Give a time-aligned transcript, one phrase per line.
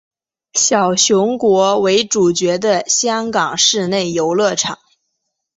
[0.55, 4.79] 小熊国为主角的香港室内游乐场。